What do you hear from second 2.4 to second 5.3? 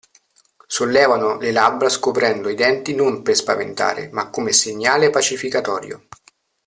i denti non per spaventare, ma come segnale